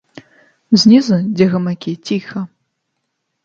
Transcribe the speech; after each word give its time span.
Знізу, 0.83 1.19
дзе 1.35 1.45
гамакі, 1.53 1.95
ціха. 2.11 2.47